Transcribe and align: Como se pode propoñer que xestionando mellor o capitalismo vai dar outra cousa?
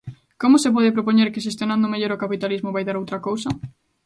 Como 0.41 0.55
se 0.63 0.73
pode 0.75 0.95
propoñer 0.97 1.27
que 1.33 1.45
xestionando 1.47 1.91
mellor 1.93 2.11
o 2.13 2.21
capitalismo 2.23 2.73
vai 2.75 2.83
dar 2.85 2.97
outra 3.01 3.23
cousa? 3.27 3.49